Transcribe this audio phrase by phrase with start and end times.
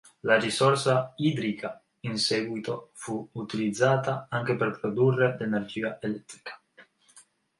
[0.23, 6.59] La risorsa idrica in seguito fu utilizzata anche per produrre l'energia elettrica.